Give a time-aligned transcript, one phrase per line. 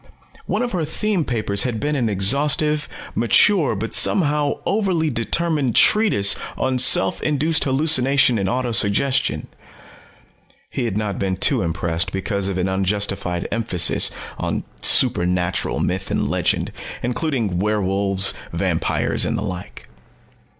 [0.47, 6.35] One of her theme papers had been an exhaustive, mature but somehow overly determined, treatise
[6.57, 9.45] on self induced hallucination and auto suggestion.
[10.71, 14.09] He had not been too impressed because of an unjustified emphasis
[14.39, 16.71] on supernatural myth and legend,
[17.03, 19.87] including werewolves, vampires, and the like.